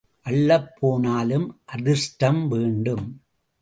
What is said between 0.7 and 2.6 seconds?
போனாலும் அதிர்ஷ்டம்